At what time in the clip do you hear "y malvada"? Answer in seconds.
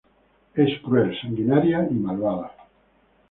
1.87-2.51